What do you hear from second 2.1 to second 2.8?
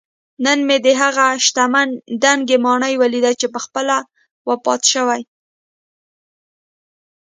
دنګه